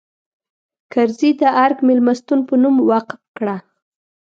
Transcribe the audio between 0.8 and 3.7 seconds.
کرزي د ارګ مېلمستون په نوم وقف کړه.